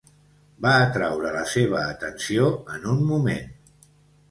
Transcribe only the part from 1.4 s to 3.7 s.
seva atenció en un moment.